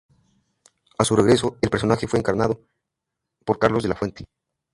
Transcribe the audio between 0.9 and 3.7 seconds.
A su regreso, el personaje fue encarnado por